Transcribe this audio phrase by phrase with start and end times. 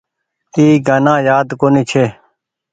[0.55, 2.05] اي گآنآ يآد ڪونيٚ ڇي۔